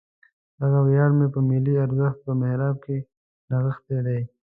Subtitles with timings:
[0.59, 2.97] دغه ویاړ مې په ملي ارزښت په محراب کې
[3.49, 4.21] نغښتی دی.